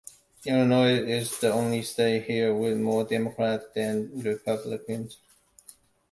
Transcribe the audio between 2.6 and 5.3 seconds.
more Democrats than Republicans.